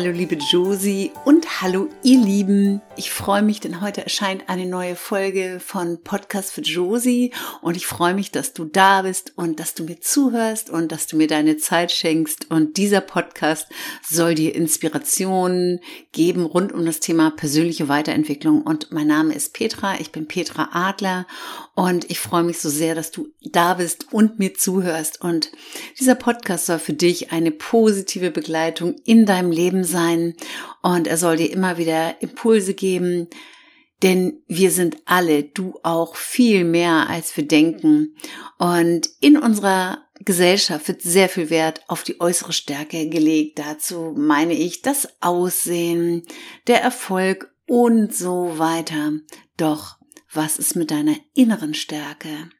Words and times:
Hallo 0.00 0.12
liebe 0.12 0.34
Josie 0.36 1.12
und 1.26 1.60
hallo 1.60 1.90
ihr 2.02 2.18
Lieben. 2.24 2.80
Ich 3.00 3.10
freue 3.10 3.40
mich, 3.40 3.60
denn 3.60 3.80
heute 3.80 4.02
erscheint 4.02 4.50
eine 4.50 4.66
neue 4.66 4.94
Folge 4.94 5.58
von 5.58 6.02
Podcast 6.02 6.52
für 6.52 6.60
Josie 6.60 7.32
und 7.62 7.74
ich 7.74 7.86
freue 7.86 8.12
mich, 8.12 8.30
dass 8.30 8.52
du 8.52 8.66
da 8.66 9.00
bist 9.00 9.32
und 9.36 9.58
dass 9.58 9.72
du 9.72 9.84
mir 9.84 10.00
zuhörst 10.00 10.68
und 10.68 10.92
dass 10.92 11.06
du 11.06 11.16
mir 11.16 11.26
deine 11.26 11.56
Zeit 11.56 11.92
schenkst. 11.92 12.50
Und 12.50 12.76
dieser 12.76 13.00
Podcast 13.00 13.68
soll 14.06 14.34
dir 14.34 14.54
Inspirationen 14.54 15.80
geben 16.12 16.44
rund 16.44 16.72
um 16.72 16.84
das 16.84 17.00
Thema 17.00 17.30
persönliche 17.30 17.88
Weiterentwicklung. 17.88 18.60
Und 18.60 18.92
mein 18.92 19.06
Name 19.06 19.32
ist 19.34 19.54
Petra, 19.54 19.98
ich 19.98 20.12
bin 20.12 20.28
Petra 20.28 20.68
Adler. 20.72 21.26
Und 21.74 22.10
ich 22.10 22.20
freue 22.20 22.42
mich 22.42 22.58
so 22.58 22.68
sehr, 22.68 22.94
dass 22.94 23.10
du 23.10 23.28
da 23.42 23.72
bist 23.72 24.12
und 24.12 24.38
mir 24.38 24.52
zuhörst. 24.52 25.22
Und 25.22 25.50
dieser 25.98 26.16
Podcast 26.16 26.66
soll 26.66 26.78
für 26.78 26.92
dich 26.92 27.32
eine 27.32 27.50
positive 27.50 28.30
Begleitung 28.30 28.96
in 29.06 29.24
deinem 29.24 29.50
Leben 29.50 29.70
Leben 29.70 29.84
sein 29.84 30.34
und 30.82 31.06
er 31.06 31.16
soll 31.16 31.36
dir 31.36 31.52
immer 31.52 31.78
wieder 31.78 32.20
Impulse 32.22 32.74
geben, 32.74 33.28
denn 34.02 34.42
wir 34.46 34.70
sind 34.70 34.96
alle, 35.04 35.42
du 35.42 35.78
auch, 35.82 36.16
viel 36.16 36.64
mehr 36.64 37.10
als 37.10 37.36
wir 37.36 37.46
denken. 37.46 38.16
Und 38.58 39.10
in 39.20 39.36
unserer 39.36 40.06
Gesellschaft 40.24 40.88
wird 40.88 41.02
sehr 41.02 41.28
viel 41.28 41.50
Wert 41.50 41.82
auf 41.88 42.02
die 42.02 42.20
äußere 42.20 42.52
Stärke 42.52 43.08
gelegt. 43.08 43.58
Dazu 43.58 44.14
meine 44.16 44.54
ich 44.54 44.80
das 44.80 45.08
Aussehen, 45.20 46.22
der 46.66 46.82
Erfolg 46.82 47.54
und 47.66 48.14
so 48.14 48.58
weiter. 48.58 49.12
Doch 49.56 49.98
was 50.32 50.58
ist 50.58 50.76
mit 50.76 50.90
deiner 50.90 51.16
inneren 51.34 51.74
Stärke? 51.74 52.50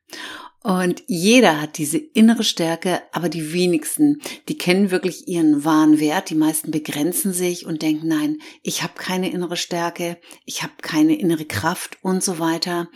Und 0.62 1.02
jeder 1.06 1.60
hat 1.60 1.78
diese 1.78 1.96
innere 1.96 2.44
Stärke, 2.44 3.02
aber 3.12 3.30
die 3.30 3.54
wenigsten, 3.54 4.20
die 4.48 4.58
kennen 4.58 4.90
wirklich 4.90 5.26
ihren 5.26 5.64
wahren 5.64 5.98
Wert. 6.00 6.28
Die 6.28 6.34
meisten 6.34 6.70
begrenzen 6.70 7.32
sich 7.32 7.64
und 7.64 7.80
denken, 7.80 8.08
nein, 8.08 8.38
ich 8.62 8.82
habe 8.82 8.92
keine 8.94 9.30
innere 9.30 9.56
Stärke, 9.56 10.18
ich 10.44 10.62
habe 10.62 10.74
keine 10.82 11.18
innere 11.18 11.46
Kraft 11.46 11.98
und 12.02 12.22
so 12.22 12.38
weiter. 12.38 12.90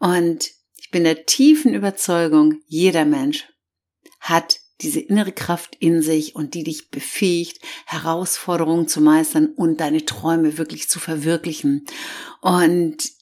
Und 0.00 0.50
ich 0.76 0.90
bin 0.90 1.04
der 1.04 1.26
tiefen 1.26 1.74
Überzeugung, 1.74 2.60
jeder 2.66 3.04
Mensch 3.04 3.46
hat 4.18 4.58
diese 4.80 5.00
innere 5.00 5.32
Kraft 5.32 5.76
in 5.78 6.02
sich 6.02 6.34
und 6.34 6.54
die 6.54 6.64
dich 6.64 6.90
befähigt, 6.90 7.60
Herausforderungen 7.86 8.88
zu 8.88 9.00
meistern 9.00 9.46
und 9.56 9.80
deine 9.80 10.04
Träume 10.04 10.58
wirklich 10.58 10.88
zu 10.88 10.98
verwirklichen. 10.98 11.86
Und 12.42 13.15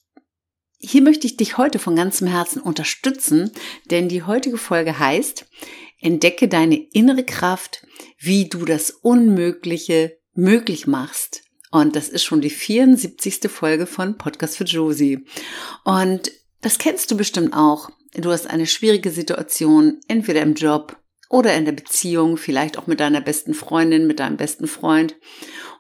hier 0.87 1.03
möchte 1.03 1.27
ich 1.27 1.37
dich 1.37 1.57
heute 1.57 1.79
von 1.79 1.97
ganzem 1.97 2.27
Herzen 2.27 2.61
unterstützen, 2.61 3.51
denn 3.91 4.09
die 4.09 4.23
heutige 4.23 4.59
Folge 4.59 4.99
heißt, 4.99 5.47
entdecke 6.01 6.49
deine 6.49 6.77
innere 6.93 7.25
Kraft, 7.25 7.87
wie 8.19 8.49
du 8.49 8.65
das 8.65 8.91
Unmögliche 8.91 10.19
möglich 10.35 10.87
machst. 10.87 11.43
Und 11.71 11.97
das 11.97 12.09
ist 12.09 12.23
schon 12.23 12.41
die 12.41 12.51
74. 12.51 13.51
Folge 13.51 13.87
von 13.87 14.17
Podcast 14.17 14.57
für 14.57 14.65
Josie. 14.65 15.25
Und 15.85 16.31
das 16.61 16.79
kennst 16.79 17.11
du 17.11 17.17
bestimmt 17.17 17.55
auch. 17.55 17.91
Du 18.15 18.31
hast 18.31 18.49
eine 18.49 18.67
schwierige 18.67 19.11
Situation, 19.11 20.01
entweder 20.07 20.43
im 20.43 20.55
Job 20.55 20.97
oder 21.29 21.55
in 21.55 21.65
der 21.65 21.73
Beziehung, 21.73 22.37
vielleicht 22.37 22.79
auch 22.79 22.87
mit 22.87 23.01
deiner 23.01 23.21
besten 23.21 23.55
Freundin, 23.55 24.07
mit 24.07 24.21
deinem 24.21 24.37
besten 24.37 24.69
Freund 24.69 25.17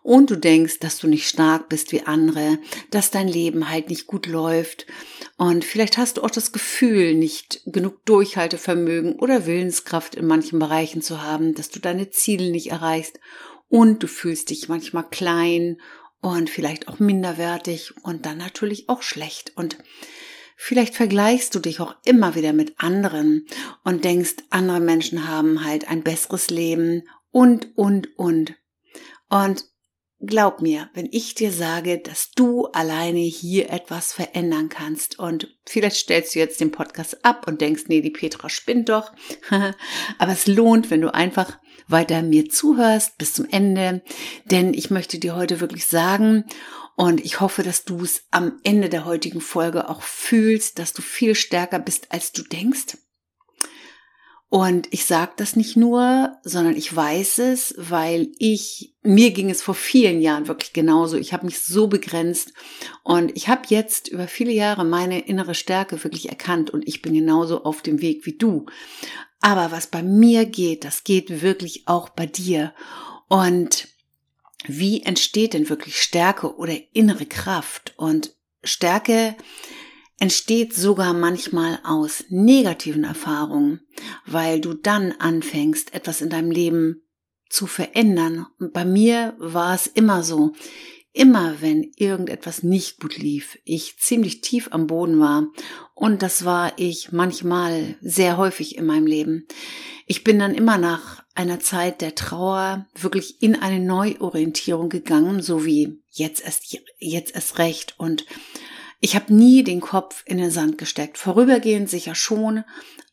und 0.05 0.29
du 0.29 0.37
denkst, 0.37 0.81
dass 0.81 0.99
du 0.99 1.09
nicht 1.09 1.27
stark 1.27 1.71
bist 1.71 1.91
wie 1.91 2.03
andere, 2.03 2.59
dass 2.91 3.11
dein 3.11 3.27
Leben 3.27 3.71
halt 3.71 3.89
nicht 3.89 4.07
gut 4.07 4.27
läuft. 4.27 4.87
Und 5.39 5.65
vielleicht 5.65 5.97
hast 5.97 6.19
du 6.19 6.23
auch 6.23 6.31
das 6.31 6.53
Gefühl, 6.53 7.15
nicht 7.15 7.63
genug 7.65 8.05
Durchhaltevermögen 8.05 9.15
oder 9.19 9.47
Willenskraft 9.47 10.15
in 10.15 10.27
manchen 10.27 10.59
Bereichen 10.59 11.01
zu 11.01 11.23
haben, 11.23 11.55
dass 11.55 11.71
du 11.71 11.81
deine 11.81 12.11
Ziele 12.11 12.51
nicht 12.51 12.71
erreichst. 12.71 13.19
Und 13.69 14.03
du 14.03 14.07
fühlst 14.07 14.51
dich 14.51 14.69
manchmal 14.69 15.09
klein 15.09 15.79
und 16.21 16.51
vielleicht 16.51 16.87
auch 16.89 16.99
minderwertig 16.99 17.95
und 18.03 18.27
dann 18.27 18.37
natürlich 18.37 18.91
auch 18.91 19.01
schlecht. 19.01 19.53
Und 19.57 19.79
Vielleicht 20.57 20.95
vergleichst 20.95 21.53
du 21.55 21.59
dich 21.59 21.81
auch 21.81 21.97
immer 22.05 22.37
wieder 22.37 22.53
mit 22.53 22.75
anderen 22.77 23.45
und 23.83 24.05
denkst, 24.05 24.37
andere 24.51 24.79
Menschen 24.79 25.27
haben 25.27 25.65
halt 25.65 25.89
ein 25.89 26.05
besseres 26.05 26.49
Leben 26.49 27.03
und, 27.33 27.77
und, 27.77 28.17
und. 28.17 28.55
Und 29.29 29.65
Glaub 30.27 30.63
mir, 30.63 30.89
wenn 30.95 31.09
ich 31.11 31.35
dir 31.35 31.51
sage, 31.51 31.99
dass 31.99 32.31
du 32.31 32.67
alleine 32.67 33.21
hier 33.21 33.71
etwas 33.71 34.13
verändern 34.13 34.69
kannst 34.69 35.19
und 35.19 35.57
vielleicht 35.67 35.97
stellst 35.97 36.35
du 36.35 36.39
jetzt 36.39 36.61
den 36.61 36.71
Podcast 36.71 37.25
ab 37.25 37.47
und 37.49 37.61
denkst, 37.61 37.85
nee, 37.89 38.01
die 38.01 38.11
Petra 38.11 38.49
spinnt 38.49 38.89
doch, 38.89 39.13
aber 40.19 40.33
es 40.33 40.47
lohnt, 40.47 40.91
wenn 40.91 41.01
du 41.01 41.13
einfach 41.13 41.59
weiter 41.89 42.23
mir 42.23 42.49
zuhörst 42.49 43.19
bis 43.19 43.35
zum 43.35 43.47
Ende, 43.51 44.03
denn 44.45 44.73
ich 44.73 44.91
möchte 44.91 45.19
dir 45.19 45.35
heute 45.35 45.61
wirklich 45.61 45.87
sagen 45.87 46.45
und 46.97 47.25
ich 47.25 47.41
hoffe, 47.41 47.63
dass 47.63 47.85
du 47.85 48.03
es 48.03 48.23
am 48.31 48.61
Ende 48.63 48.89
der 48.89 49.05
heutigen 49.05 49.41
Folge 49.41 49.89
auch 49.89 50.03
fühlst, 50.03 50.79
dass 50.79 50.93
du 50.93 51.03
viel 51.03 51.35
stärker 51.35 51.81
bist, 51.81 52.13
als 52.13 52.33
du 52.33 52.43
denkst 52.43 52.97
und 54.55 54.87
ich 54.93 55.05
sage 55.05 55.33
das 55.37 55.57
nicht 55.57 55.77
nur, 55.77 56.39
sondern 56.45 56.77
ich 56.77 56.95
weiß 56.95 57.39
es, 57.41 57.75
weil 57.77 58.31
ich, 58.39 58.95
mir 59.03 59.33
ging 59.33 59.51
es 59.51 59.63
vor 59.63 59.75
vielen 59.75 60.21
Jahren 60.21 60.47
wirklich 60.47 60.73
genauso. 60.73 61.17
Ich 61.17 61.33
habe 61.33 61.45
mich 61.45 61.59
so 61.59 61.89
begrenzt 61.89 62.53
und 63.03 63.37
ich 63.37 63.49
habe 63.49 63.63
jetzt 63.67 64.07
über 64.07 64.29
viele 64.29 64.53
Jahre 64.53 64.85
meine 64.85 65.27
innere 65.27 65.57
Stärke 65.57 66.05
wirklich 66.05 66.29
erkannt 66.29 66.71
und 66.71 66.87
ich 66.87 67.03
bin 67.03 67.15
genauso 67.15 67.65
auf 67.65 67.83
dem 67.83 68.01
Weg 68.01 68.27
wie 68.27 68.39
du. 68.39 68.67
Aber 69.41 69.73
was 69.73 69.89
bei 69.89 70.05
mir 70.05 70.47
geht, 70.47 70.85
das 70.85 71.03
geht 71.03 71.43
wirklich 71.43 71.89
auch 71.89 72.11
bei 72.11 72.27
dir. 72.27 72.73
Und 73.27 73.89
wie 74.69 75.03
entsteht 75.03 75.55
denn 75.55 75.69
wirklich 75.69 76.01
Stärke 76.01 76.55
oder 76.59 76.77
innere 76.93 77.27
Kraft? 77.27 77.93
Und 77.97 78.37
Stärke 78.63 79.35
entsteht 80.19 80.75
sogar 80.75 81.13
manchmal 81.13 81.81
aus 81.85 82.25
negativen 82.29 83.05
Erfahrungen, 83.05 83.81
weil 84.27 84.61
du 84.61 84.75
dann 84.75 85.13
anfängst, 85.13 85.95
etwas 85.95 86.21
in 86.21 86.31
deinem 86.31 86.51
Leben 86.51 87.03
zu 87.49 87.67
verändern. 87.67 88.47
Und 88.59 88.73
bei 88.73 88.85
mir 88.85 89.35
war 89.39 89.75
es 89.75 89.87
immer 89.87 90.23
so. 90.23 90.53
Immer 91.17 91.61
wenn 91.61 91.93
irgendetwas 91.95 92.65
nicht 92.65 92.99
gut 92.99 93.17
lief, 93.19 93.57
ich 93.65 93.99
ziemlich 93.99 94.41
tief 94.41 94.69
am 94.73 94.89
Boden 94.89 95.21
war. 95.21 95.47
Und 95.95 96.23
das 96.23 96.45
war 96.45 96.73
ich 96.77 97.13
manchmal 97.13 97.97
sehr 98.01 98.37
häufig 98.37 98.77
in 98.77 98.85
meinem 98.85 99.07
Leben. 99.07 99.47
Ich 100.07 100.25
bin 100.25 100.41
dann 100.41 100.55
immer 100.55 100.77
nach 100.77 101.23
einer 101.37 101.61
Zeit 101.61 102.01
der 102.01 102.17
Trauer 102.17 102.87
wirklich 102.97 103.41
in 103.43 103.55
eine 103.55 103.79
Neuorientierung 103.79 104.89
gegangen, 104.89 105.41
so 105.41 105.65
wie 105.65 106.03
jetzt 106.11 106.45
erst, 106.45 106.77
jetzt 106.99 107.35
erst 107.35 107.59
recht 107.59 107.95
und 107.97 108.27
ich 109.05 109.15
habe 109.15 109.35
nie 109.35 109.63
den 109.63 109.83
Kopf 109.83 110.23
in 110.25 110.39
den 110.39 110.51
Sand 110.51 110.79
gesteckt. 110.79 111.19
Vorübergehend 111.19 111.91
sicher 111.91 112.15
schon, 112.15 112.65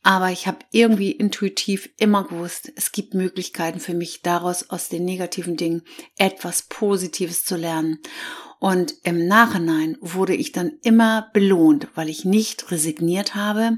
aber 0.02 0.30
ich 0.30 0.46
habe 0.46 0.60
irgendwie 0.70 1.10
intuitiv 1.10 1.90
immer 1.98 2.24
gewusst, 2.24 2.72
es 2.76 2.92
gibt 2.92 3.12
Möglichkeiten 3.12 3.78
für 3.78 3.92
mich 3.92 4.22
daraus 4.22 4.70
aus 4.70 4.88
den 4.88 5.04
negativen 5.04 5.58
Dingen 5.58 5.82
etwas 6.16 6.62
Positives 6.62 7.44
zu 7.44 7.56
lernen. 7.56 7.98
Und 8.58 8.94
im 9.02 9.28
Nachhinein 9.28 9.98
wurde 10.00 10.34
ich 10.34 10.52
dann 10.52 10.78
immer 10.82 11.28
belohnt, 11.34 11.88
weil 11.94 12.08
ich 12.08 12.24
nicht 12.24 12.70
resigniert 12.70 13.34
habe, 13.34 13.76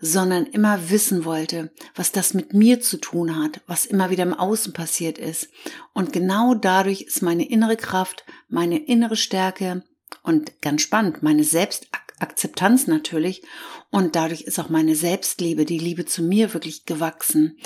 sondern 0.00 0.46
immer 0.46 0.90
wissen 0.90 1.24
wollte, 1.24 1.72
was 1.96 2.12
das 2.12 2.34
mit 2.34 2.54
mir 2.54 2.80
zu 2.80 2.98
tun 2.98 3.36
hat, 3.36 3.62
was 3.66 3.84
immer 3.84 4.10
wieder 4.10 4.22
im 4.22 4.34
Außen 4.34 4.72
passiert 4.74 5.18
ist. 5.18 5.48
Und 5.92 6.12
genau 6.12 6.54
dadurch 6.54 7.00
ist 7.00 7.20
meine 7.20 7.48
innere 7.48 7.76
Kraft, 7.76 8.24
meine 8.48 8.78
innere 8.78 9.16
Stärke, 9.16 9.82
und 10.22 10.60
ganz 10.60 10.82
spannend, 10.82 11.22
meine 11.22 11.44
Selbstakzeptanz 11.44 12.86
natürlich. 12.86 13.42
Und 13.90 14.16
dadurch 14.16 14.42
ist 14.42 14.58
auch 14.58 14.68
meine 14.68 14.94
Selbstliebe, 14.94 15.64
die 15.64 15.78
Liebe 15.78 16.04
zu 16.04 16.22
mir 16.22 16.52
wirklich 16.54 16.84
gewachsen. 16.84 17.58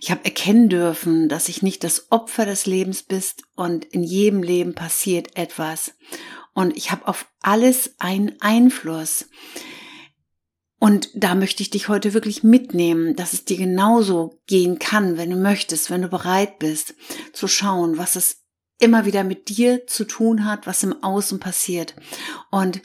Ich 0.00 0.10
habe 0.10 0.24
erkennen 0.24 0.68
dürfen, 0.68 1.28
dass 1.28 1.48
ich 1.48 1.62
nicht 1.62 1.82
das 1.84 2.10
Opfer 2.10 2.44
des 2.44 2.66
Lebens 2.66 3.02
bist 3.02 3.42
und 3.54 3.86
in 3.86 4.02
jedem 4.02 4.42
Leben 4.42 4.74
passiert 4.74 5.36
etwas. 5.36 5.94
Und 6.52 6.76
ich 6.76 6.90
habe 6.90 7.08
auf 7.08 7.26
alles 7.40 7.94
einen 7.98 8.40
Einfluss. 8.40 9.28
Und 10.78 11.08
da 11.14 11.34
möchte 11.34 11.62
ich 11.62 11.70
dich 11.70 11.88
heute 11.88 12.12
wirklich 12.12 12.42
mitnehmen, 12.42 13.16
dass 13.16 13.32
es 13.32 13.46
dir 13.46 13.56
genauso 13.56 14.38
gehen 14.46 14.78
kann, 14.78 15.16
wenn 15.16 15.30
du 15.30 15.36
möchtest, 15.36 15.88
wenn 15.88 16.02
du 16.02 16.08
bereit 16.08 16.58
bist, 16.58 16.94
zu 17.32 17.48
schauen, 17.48 17.96
was 17.96 18.16
es 18.16 18.43
immer 18.78 19.04
wieder 19.04 19.24
mit 19.24 19.48
dir 19.48 19.86
zu 19.86 20.04
tun 20.04 20.44
hat, 20.44 20.66
was 20.66 20.82
im 20.82 21.02
Außen 21.02 21.40
passiert. 21.40 21.94
Und 22.50 22.82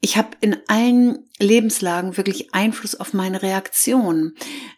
ich 0.00 0.16
habe 0.16 0.30
in 0.40 0.56
allen 0.68 1.28
Lebenslagen 1.40 2.16
wirklich 2.16 2.54
Einfluss 2.54 2.94
auf 2.94 3.14
meine 3.14 3.42
Reaktion. 3.42 4.34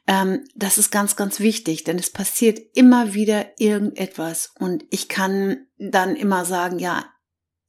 Ähm, 0.07 0.45
das 0.55 0.79
ist 0.79 0.91
ganz, 0.91 1.17
ganz 1.17 1.41
wichtig, 1.41 1.85
denn 1.85 1.99
es 1.99 2.11
passiert 2.11 2.59
immer 2.75 3.12
wieder 3.12 3.59
irgendetwas. 3.59 4.53
Und 4.59 4.85
ich 4.91 5.09
kann 5.09 5.67
dann 5.79 6.17
immer 6.17 6.45
sagen, 6.45 6.79
ja, 6.79 7.05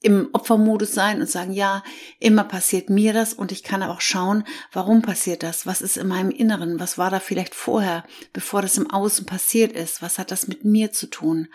im 0.04 0.30
Opfermodus 0.34 0.94
sein 0.94 1.22
und 1.22 1.30
sagen, 1.30 1.54
ja, 1.54 1.84
immer 2.20 2.44
passiert 2.44 2.90
mir 2.90 3.14
das 3.14 3.34
und 3.34 3.52
ich 3.52 3.62
kann 3.62 3.84
auch 3.84 4.02
schauen, 4.02 4.46
warum 4.72 5.04
passiert 5.04 5.44
das? 5.44 5.68
Was 5.68 5.82
ist 5.82 5.98
in 5.98 6.08
meinem 6.08 6.32
Inneren? 6.32 6.80
Was 6.80 6.98
war 6.98 7.12
da 7.12 7.20
vielleicht 7.20 7.54
vorher, 7.54 8.04
bevor 8.34 8.64
das 8.64 8.78
im 8.78 8.90
Außen 8.90 9.28
passiert 9.28 9.74
ist? 9.74 10.02
Was 10.02 10.18
hat 10.18 10.32
das 10.32 10.48
mit 10.48 10.66
mir 10.66 10.92
zu 10.92 11.08
tun? 11.08 11.50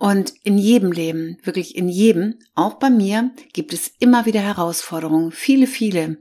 Und 0.00 0.32
in 0.44 0.56
jedem 0.56 0.92
Leben, 0.92 1.36
wirklich 1.42 1.76
in 1.76 1.86
jedem, 1.86 2.38
auch 2.54 2.78
bei 2.78 2.88
mir, 2.88 3.32
gibt 3.52 3.74
es 3.74 3.92
immer 3.98 4.24
wieder 4.24 4.40
Herausforderungen, 4.40 5.30
viele, 5.30 5.66
viele. 5.66 6.16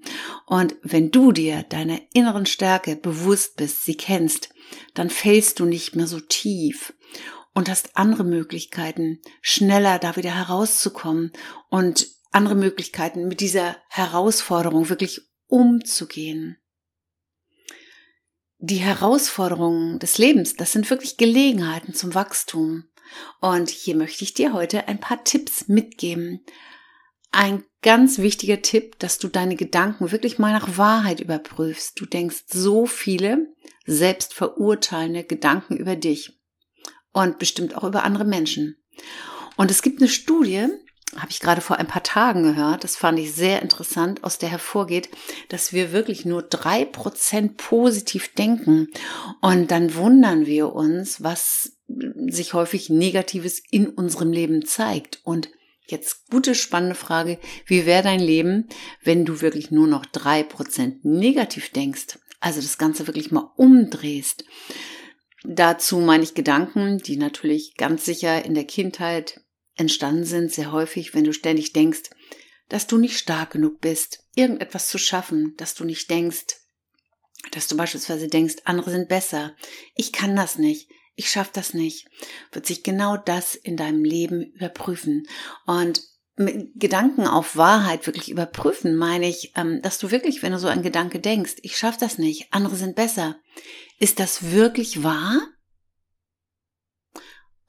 Und 0.45 0.75
wenn 0.83 1.11
du 1.11 1.31
dir 1.31 1.63
deiner 1.63 1.97
inneren 2.11 2.45
Stärke 2.45 2.97
bewusst 2.97 3.55
bist, 3.55 3.85
sie 3.85 3.95
kennst, 3.95 4.49
dann 4.95 5.09
fällst 5.09 5.61
du 5.61 5.65
nicht 5.65 5.95
mehr 5.95 6.07
so 6.07 6.19
tief 6.19 6.93
und 7.53 7.69
hast 7.69 7.95
andere 7.95 8.25
Möglichkeiten, 8.25 9.21
schneller 9.41 9.97
da 9.97 10.17
wieder 10.17 10.35
herauszukommen 10.35 11.31
und 11.69 12.05
andere 12.31 12.55
Möglichkeiten, 12.55 13.29
mit 13.29 13.39
dieser 13.39 13.77
Herausforderung 13.87 14.89
wirklich 14.89 15.21
umzugehen. 15.47 16.57
Die 18.57 18.75
Herausforderungen 18.75 19.99
des 19.99 20.17
Lebens, 20.17 20.57
das 20.57 20.73
sind 20.73 20.89
wirklich 20.89 21.15
Gelegenheiten 21.15 21.93
zum 21.93 22.13
Wachstum. 22.13 22.83
Und 23.41 23.69
hier 23.69 23.95
möchte 23.95 24.23
ich 24.23 24.33
dir 24.33 24.53
heute 24.53 24.87
ein 24.87 24.99
paar 24.99 25.23
Tipps 25.23 25.67
mitgeben. 25.67 26.43
Ein 27.31 27.63
ganz 27.81 28.17
wichtiger 28.17 28.61
Tipp, 28.61 28.97
dass 28.99 29.19
du 29.19 29.27
deine 29.27 29.55
Gedanken 29.55 30.11
wirklich 30.11 30.39
mal 30.39 30.51
nach 30.51 30.77
Wahrheit 30.77 31.19
überprüfst. 31.19 31.99
Du 31.99 32.05
denkst 32.05 32.45
so 32.47 32.85
viele 32.85 33.53
selbstverurteilende 33.85 35.23
Gedanken 35.23 35.77
über 35.77 35.95
dich 35.95 36.39
und 37.11 37.39
bestimmt 37.39 37.75
auch 37.75 37.83
über 37.83 38.03
andere 38.03 38.25
Menschen. 38.25 38.77
Und 39.57 39.71
es 39.71 39.81
gibt 39.81 40.01
eine 40.01 40.09
Studie, 40.09 40.67
habe 41.15 41.31
ich 41.31 41.39
gerade 41.39 41.61
vor 41.61 41.77
ein 41.77 41.87
paar 41.87 42.03
Tagen 42.03 42.43
gehört, 42.43 42.83
das 42.83 42.95
fand 42.95 43.19
ich 43.19 43.33
sehr 43.33 43.61
interessant, 43.61 44.23
aus 44.23 44.37
der 44.37 44.49
hervorgeht, 44.49 45.09
dass 45.49 45.73
wir 45.73 45.91
wirklich 45.91 46.25
nur 46.25 46.43
drei 46.43 46.85
Prozent 46.85 47.57
positiv 47.57 48.33
denken. 48.35 48.87
Und 49.41 49.71
dann 49.71 49.95
wundern 49.95 50.45
wir 50.45 50.73
uns, 50.73 51.23
was 51.23 51.78
sich 52.27 52.53
häufig 52.53 52.89
Negatives 52.89 53.61
in 53.71 53.87
unserem 53.87 54.31
Leben 54.31 54.65
zeigt. 54.65 55.19
Und 55.23 55.49
jetzt 55.87 56.29
gute, 56.29 56.55
spannende 56.55 56.95
Frage, 56.95 57.39
wie 57.65 57.85
wäre 57.85 58.03
dein 58.03 58.19
Leben, 58.19 58.69
wenn 59.03 59.25
du 59.25 59.41
wirklich 59.41 59.71
nur 59.71 59.87
noch 59.87 60.05
drei 60.05 60.43
Prozent 60.43 61.03
negativ 61.03 61.71
denkst? 61.71 62.19
Also 62.39 62.61
das 62.61 62.77
Ganze 62.77 63.07
wirklich 63.07 63.31
mal 63.31 63.51
umdrehst. 63.57 64.45
Dazu 65.43 65.97
meine 65.99 66.23
ich 66.23 66.33
Gedanken, 66.33 66.99
die 66.99 67.17
natürlich 67.17 67.75
ganz 67.75 68.05
sicher 68.05 68.43
in 68.45 68.53
der 68.53 68.65
Kindheit 68.65 69.41
entstanden 69.75 70.25
sind, 70.25 70.51
sehr 70.51 70.71
häufig, 70.71 71.13
wenn 71.13 71.23
du 71.23 71.33
ständig 71.33 71.73
denkst, 71.73 72.09
dass 72.67 72.87
du 72.87 72.97
nicht 72.97 73.17
stark 73.17 73.51
genug 73.51 73.79
bist, 73.79 74.25
irgendetwas 74.35 74.87
zu 74.89 74.97
schaffen, 74.97 75.55
dass 75.57 75.73
du 75.73 75.85
nicht 75.85 76.09
denkst, 76.09 76.45
dass 77.51 77.67
du 77.67 77.77
beispielsweise 77.77 78.27
denkst, 78.27 78.57
andere 78.65 78.91
sind 78.91 79.07
besser, 79.07 79.55
ich 79.95 80.11
kann 80.11 80.35
das 80.35 80.57
nicht, 80.57 80.89
ich 81.19 81.29
schaffe 81.29 81.51
das 81.53 81.73
nicht, 81.73 82.07
wird 82.53 82.65
sich 82.65 82.81
genau 82.81 83.17
das 83.17 83.53
in 83.53 83.75
deinem 83.75 84.05
Leben 84.05 84.41
überprüfen. 84.53 85.27
Und 85.65 86.01
mit 86.37 86.71
Gedanken 86.79 87.27
auf 87.27 87.57
Wahrheit 87.57 88.07
wirklich 88.07 88.31
überprüfen, 88.31 88.95
meine 88.95 89.27
ich, 89.27 89.51
ähm, 89.57 89.81
dass 89.81 89.99
du 89.99 90.11
wirklich, 90.11 90.41
wenn 90.41 90.53
du 90.53 90.59
so 90.59 90.69
ein 90.69 90.81
Gedanke 90.81 91.19
denkst, 91.19 91.55
ich 91.61 91.77
schaffe 91.77 91.97
das 91.99 92.17
nicht, 92.17 92.53
andere 92.53 92.77
sind 92.77 92.95
besser, 92.95 93.35
ist 93.99 94.21
das 94.21 94.51
wirklich 94.51 95.03
wahr? 95.03 95.41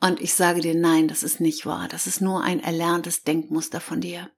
Und 0.00 0.20
ich 0.20 0.32
sage 0.32 0.60
dir, 0.60 0.76
nein, 0.76 1.08
das 1.08 1.24
ist 1.24 1.40
nicht 1.40 1.66
wahr. 1.66 1.88
Das 1.88 2.06
ist 2.06 2.20
nur 2.20 2.42
ein 2.44 2.60
erlerntes 2.60 3.24
Denkmuster 3.24 3.80
von 3.80 4.00
dir. 4.00 4.30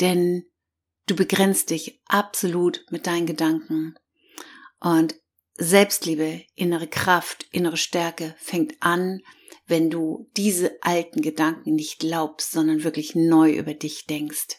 Denn 0.00 0.44
du 1.06 1.14
begrenzt 1.14 1.70
dich 1.70 2.02
absolut 2.06 2.84
mit 2.90 3.06
deinen 3.06 3.26
Gedanken. 3.26 3.94
Und 4.80 5.14
Selbstliebe, 5.62 6.42
innere 6.54 6.86
Kraft, 6.86 7.46
innere 7.52 7.76
Stärke 7.76 8.34
fängt 8.38 8.74
an, 8.80 9.20
wenn 9.66 9.90
du 9.90 10.28
diese 10.36 10.82
alten 10.82 11.20
Gedanken 11.20 11.74
nicht 11.74 11.98
glaubst, 11.98 12.50
sondern 12.50 12.82
wirklich 12.82 13.14
neu 13.14 13.52
über 13.52 13.74
dich 13.74 14.06
denkst. 14.06 14.56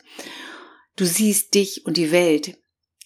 Du 0.96 1.06
siehst 1.06 1.56
dich 1.56 1.86
und 1.88 1.98
die 1.98 2.12
Welt 2.12 2.56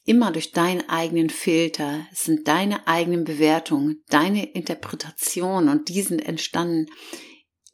immer 0.03 0.31
durch 0.31 0.51
deinen 0.51 0.88
eigenen 0.89 1.30
Filter. 1.30 2.06
Es 2.12 2.25
sind 2.25 2.50
deine 2.50 2.86
eigenen 2.86 3.24
Bewertungen, 3.24 4.03
deine 4.09 4.45
Interpretation 4.51 5.69
und 5.69 5.88
die 5.88 6.01
sind 6.01 6.19
entstanden 6.19 6.88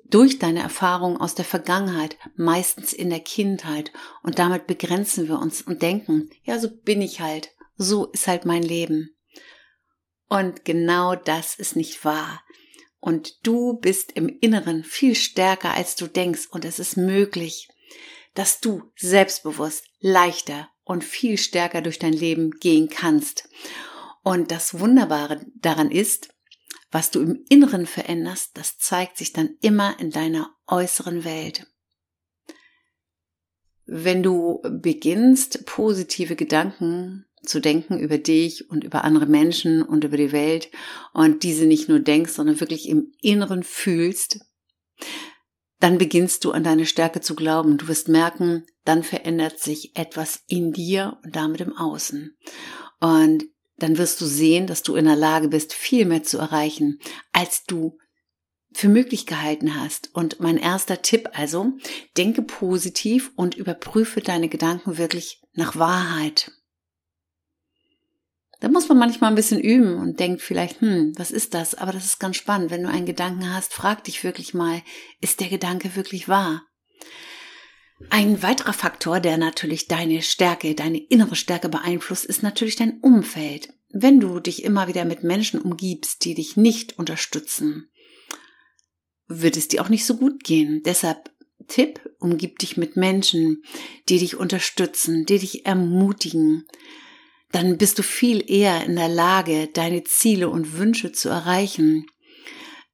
durch 0.06 0.38
deine 0.38 0.62
Erfahrungen 0.62 1.18
aus 1.18 1.34
der 1.34 1.46
Vergangenheit, 1.46 2.18
meistens 2.36 2.94
in 2.94 3.10
der 3.10 3.22
Kindheit. 3.22 3.92
Und 4.22 4.38
damit 4.38 4.68
begrenzen 4.68 5.28
wir 5.28 5.40
uns 5.40 5.62
und 5.64 5.82
denken, 5.82 6.30
ja, 6.44 6.60
so 6.60 6.70
bin 6.70 7.02
ich 7.02 7.22
halt, 7.22 7.50
so 7.76 8.06
ist 8.08 8.28
halt 8.28 8.46
mein 8.46 8.62
Leben. 8.62 9.16
Und 10.32 10.64
genau 10.64 11.16
das 11.16 11.56
ist 11.56 11.76
nicht 11.76 12.06
wahr. 12.06 12.42
Und 13.02 13.46
du 13.46 13.74
bist 13.74 14.14
im 14.14 14.30
Inneren 14.40 14.86
viel 14.86 15.14
stärker, 15.14 15.74
als 15.74 15.98
du 15.98 16.08
denkst. 16.08 16.48
Und 16.50 16.64
es 16.64 16.80
ist 16.80 16.96
möglich, 16.96 17.68
dass 18.34 18.62
du 18.62 18.94
selbstbewusst, 18.96 19.84
leichter 20.00 20.70
und 20.86 21.04
viel 21.04 21.38
stärker 21.38 21.82
durch 21.82 22.00
dein 22.00 22.14
Leben 22.14 22.52
gehen 22.52 22.88
kannst. 22.88 23.50
Und 24.24 24.52
das 24.52 24.80
Wunderbare 24.80 25.46
daran 25.56 25.92
ist, 25.92 26.30
was 26.92 27.12
du 27.12 27.20
im 27.20 27.44
Inneren 27.50 27.86
veränderst, 27.86 28.52
das 28.54 28.78
zeigt 28.78 29.18
sich 29.18 29.34
dann 29.34 29.58
immer 29.60 30.00
in 30.00 30.12
deiner 30.12 30.56
äußeren 30.66 31.26
Welt. 31.26 31.68
Wenn 33.86 34.24
du 34.24 34.62
beginnst, 34.64 35.66
positive 35.66 36.38
Gedanken 36.38 37.26
zu 37.44 37.60
denken 37.60 38.00
über 38.00 38.18
dich 38.18 38.70
und 38.70 38.84
über 38.84 39.04
andere 39.04 39.26
Menschen 39.26 39.82
und 39.82 40.04
über 40.04 40.18
die 40.18 40.32
Welt 40.32 40.70
und 41.14 41.44
diese 41.44 41.66
nicht 41.66 41.90
nur 41.90 42.00
denkst, 42.00 42.34
sondern 42.34 42.60
wirklich 42.60 42.88
im 42.88 43.12
Inneren 43.22 43.64
fühlst, 43.64 44.40
dann 45.80 45.98
beginnst 45.98 46.46
du 46.46 46.52
an 46.52 46.64
deine 46.64 46.86
Stärke 46.86 47.22
zu 47.22 47.36
glauben. 47.36 47.78
Du 47.78 47.88
wirst 47.88 48.08
merken, 48.08 48.66
dann 48.86 49.04
verändert 49.04 49.60
sich 49.60 49.96
etwas 49.96 50.44
in 50.48 50.72
dir 50.72 51.18
und 51.24 51.36
damit 51.36 51.62
im 51.62 51.76
Außen. 51.76 52.38
Und 53.00 53.46
dann 53.78 53.98
wirst 53.98 54.22
du 54.22 54.26
sehen, 54.26 54.68
dass 54.68 54.84
du 54.84 54.96
in 54.96 55.06
der 55.06 55.16
Lage 55.16 55.48
bist, 55.48 55.74
viel 55.74 56.06
mehr 56.06 56.22
zu 56.22 56.38
erreichen, 56.38 57.00
als 57.32 57.64
du 57.66 57.98
für 58.74 58.90
möglich 58.90 59.26
gehalten 59.26 59.80
hast. 59.80 60.12
Und 60.14 60.40
mein 60.40 60.58
erster 60.58 61.02
Tipp 61.02 61.30
also, 61.34 61.74
denke 62.16 62.44
positiv 62.44 63.32
und 63.36 63.56
überprüfe 63.56 64.22
deine 64.22 64.50
Gedanken 64.50 65.00
wirklich 65.00 65.42
nach 65.54 65.76
Wahrheit. 65.76 66.52
Da 68.62 68.70
muss 68.70 68.88
man 68.88 69.00
manchmal 69.00 69.32
ein 69.32 69.36
bisschen 69.36 69.60
üben 69.60 69.96
und 69.96 70.20
denkt 70.20 70.42
vielleicht, 70.42 70.82
hm, 70.82 71.14
was 71.18 71.32
ist 71.32 71.56
das? 71.56 71.74
Aber 71.74 71.92
das 71.92 72.06
ist 72.06 72.20
ganz 72.20 72.38
spannend. 72.38 72.70
Wenn 72.70 72.84
du 72.84 72.90
einen 72.90 73.08
Gedanken 73.08 73.52
hast, 73.52 73.74
frag 73.74 74.04
dich 74.04 74.24
wirklich 74.24 74.54
mal, 74.54 74.84
ist 75.20 75.40
der 75.40 75.50
Gedanke 75.50 75.96
wirklich 75.96 76.30
wahr? 76.30 76.64
Ein 78.12 78.44
weiterer 78.44 78.74
Faktor, 78.74 79.20
der 79.20 79.38
natürlich 79.38 79.88
deine 79.88 80.22
Stärke, 80.22 80.76
deine 80.76 81.00
innere 81.00 81.36
Stärke 81.36 81.70
beeinflusst, 81.70 82.24
ist 82.26 82.44
natürlich 82.44 82.76
dein 82.76 83.00
Umfeld. 83.00 83.74
Wenn 83.90 84.20
du 84.20 84.40
dich 84.40 84.64
immer 84.64 84.88
wieder 84.88 85.06
mit 85.06 85.24
Menschen 85.24 85.60
umgibst, 85.60 86.24
die 86.24 86.36
dich 86.36 86.56
nicht 86.56 87.00
unterstützen, 87.00 87.90
wird 89.28 89.58
es 89.58 89.70
dir 89.70 89.82
auch 89.82 89.90
nicht 89.90 90.06
so 90.06 90.18
gut 90.18 90.44
gehen. 90.44 90.84
Deshalb 90.86 91.32
Tipp, 91.68 92.00
umgib 92.20 92.60
dich 92.60 92.78
mit 92.78 92.96
Menschen, 92.96 93.64
die 94.08 94.20
dich 94.20 94.36
unterstützen, 94.38 95.26
die 95.26 95.40
dich 95.40 95.66
ermutigen, 95.66 96.68
dann 97.52 97.78
bist 97.78 98.00
du 98.00 98.04
viel 98.04 98.44
eher 98.50 98.86
in 98.86 98.96
der 98.96 99.10
Lage, 99.10 99.68
deine 99.74 100.04
Ziele 100.04 100.50
und 100.50 100.78
Wünsche 100.78 101.12
zu 101.12 101.30
erreichen. 101.30 102.06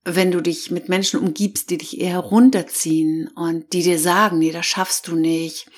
Wenn 0.04 0.32
du 0.32 0.42
dich 0.42 0.72
mit 0.72 0.88
Menschen 0.88 1.20
umgibst, 1.20 1.70
die 1.70 1.78
dich 1.78 2.00
eher 2.00 2.20
runterziehen 2.20 3.28
und 3.36 3.74
die 3.74 3.84
dir 3.84 4.00
sagen, 4.00 4.40
nee, 4.40 4.52
das 4.52 4.66
schaffst 4.66 5.08
du 5.08 5.16
nicht, 5.16 5.70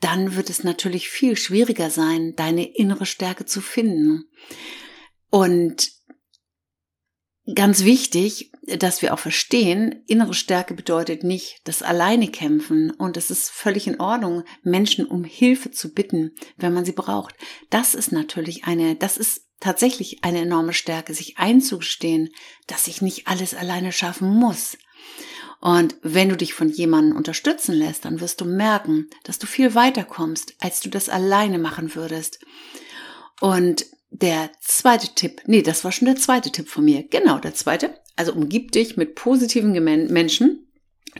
dann 0.00 0.36
wird 0.36 0.50
es 0.50 0.62
natürlich 0.62 1.08
viel 1.08 1.36
schwieriger 1.36 1.90
sein, 1.90 2.34
deine 2.36 2.64
innere 2.76 3.06
Stärke 3.06 3.44
zu 3.44 3.60
finden. 3.60 4.24
Und 5.30 5.90
ganz 7.52 7.84
wichtig, 7.84 8.51
dass 8.62 9.02
wir 9.02 9.12
auch 9.12 9.18
verstehen, 9.18 10.04
innere 10.06 10.34
Stärke 10.34 10.74
bedeutet 10.74 11.24
nicht 11.24 11.60
das 11.64 11.82
alleine 11.82 12.28
kämpfen 12.28 12.92
und 12.92 13.16
es 13.16 13.30
ist 13.30 13.50
völlig 13.50 13.88
in 13.88 14.00
Ordnung, 14.00 14.44
Menschen 14.62 15.04
um 15.04 15.24
Hilfe 15.24 15.72
zu 15.72 15.92
bitten, 15.92 16.32
wenn 16.56 16.72
man 16.72 16.84
sie 16.84 16.92
braucht. 16.92 17.34
Das 17.70 17.94
ist 17.94 18.12
natürlich 18.12 18.64
eine, 18.64 18.94
das 18.94 19.16
ist 19.16 19.46
tatsächlich 19.58 20.22
eine 20.22 20.40
enorme 20.40 20.72
Stärke, 20.72 21.12
sich 21.12 21.38
einzugestehen, 21.38 22.30
dass 22.68 22.86
ich 22.86 23.02
nicht 23.02 23.26
alles 23.26 23.54
alleine 23.54 23.90
schaffen 23.90 24.28
muss. 24.28 24.76
Und 25.60 25.96
wenn 26.02 26.28
du 26.28 26.36
dich 26.36 26.54
von 26.54 26.68
jemandem 26.68 27.16
unterstützen 27.16 27.74
lässt, 27.74 28.04
dann 28.04 28.20
wirst 28.20 28.40
du 28.40 28.44
merken, 28.44 29.08
dass 29.24 29.38
du 29.38 29.46
viel 29.46 29.74
weiter 29.74 30.04
kommst, 30.04 30.54
als 30.60 30.80
du 30.80 30.88
das 30.88 31.08
alleine 31.08 31.58
machen 31.58 31.94
würdest. 31.94 32.40
Und 33.40 33.86
der 34.12 34.50
zweite 34.60 35.14
Tipp, 35.14 35.40
nee, 35.46 35.62
das 35.62 35.84
war 35.84 35.92
schon 35.92 36.06
der 36.06 36.16
zweite 36.16 36.52
Tipp 36.52 36.68
von 36.68 36.84
mir. 36.84 37.02
Genau, 37.08 37.38
der 37.38 37.54
zweite. 37.54 37.98
Also 38.14 38.34
umgib 38.34 38.72
dich 38.72 38.96
mit 38.96 39.14
positiven 39.14 39.72
Menschen, 40.12 40.70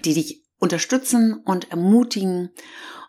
die 0.05 0.15
dich 0.15 0.45
unterstützen 0.59 1.41
und 1.45 1.71
ermutigen 1.71 2.51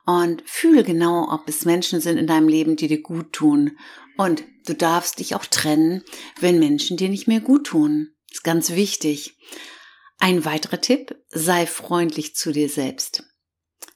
und 0.05 0.41
fühle 0.45 0.83
genau, 0.83 1.31
ob 1.31 1.47
es 1.49 1.65
Menschen 1.65 1.99
sind 1.99 2.17
in 2.17 2.27
deinem 2.27 2.47
Leben, 2.47 2.77
die 2.77 2.87
dir 2.87 3.01
gut 3.01 3.33
tun. 3.33 3.77
Und 4.17 4.43
du 4.65 4.73
darfst 4.73 5.19
dich 5.19 5.35
auch 5.35 5.45
trennen, 5.45 6.03
wenn 6.39 6.59
Menschen 6.59 6.97
dir 6.97 7.09
nicht 7.09 7.27
mehr 7.27 7.41
gut 7.41 7.67
tun. 7.67 8.09
Ist 8.31 8.43
ganz 8.43 8.71
wichtig. 8.71 9.37
Ein 10.17 10.45
weiterer 10.45 10.79
Tipp, 10.79 11.15
sei 11.29 11.65
freundlich 11.65 12.35
zu 12.35 12.53
dir 12.53 12.69
selbst. 12.69 13.23